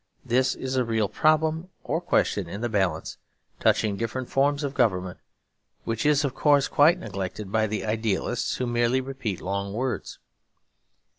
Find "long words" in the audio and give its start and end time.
9.41-10.17